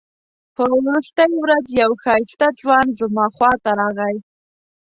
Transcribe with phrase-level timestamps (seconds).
[0.55, 4.15] په وروستۍ ورځ یو ښایسته ځوان زما خواته راغی.